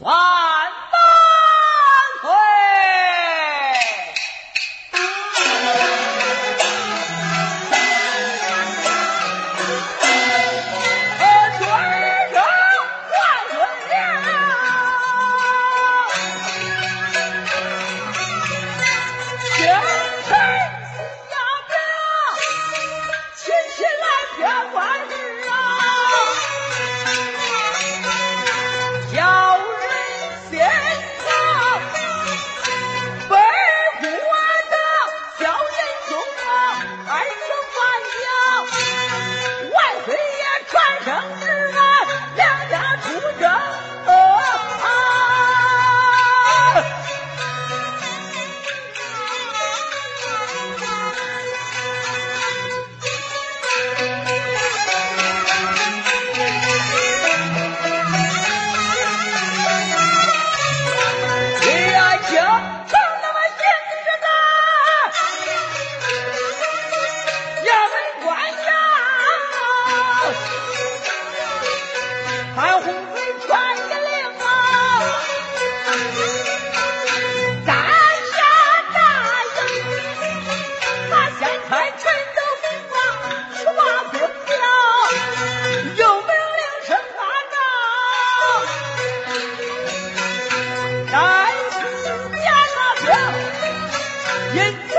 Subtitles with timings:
[0.00, 0.47] 哇。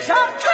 [0.00, 0.51] 下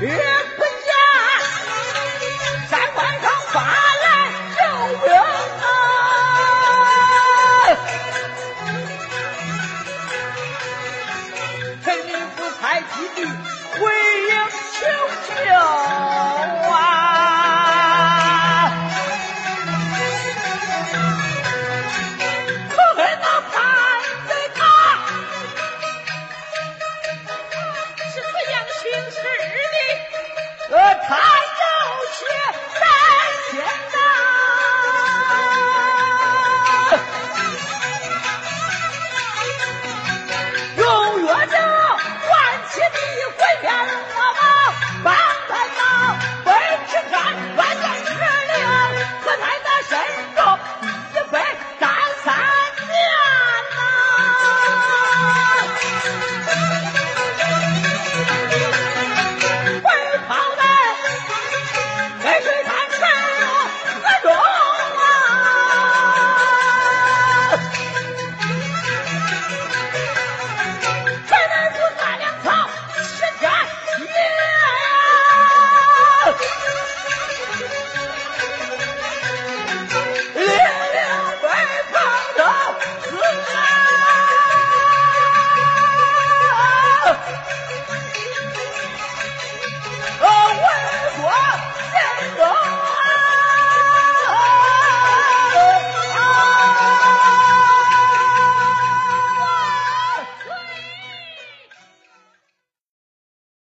[0.00, 0.88] 日不见
[2.70, 4.06] 山外头发来
[4.56, 4.60] 救
[5.04, 5.06] 兵
[11.84, 11.86] 陈
[12.34, 12.40] 不
[13.78, 13.99] 回